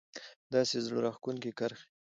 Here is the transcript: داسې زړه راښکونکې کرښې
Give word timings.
داسې 0.53 0.77
زړه 0.85 0.99
راښکونکې 1.05 1.51
کرښې 1.59 1.85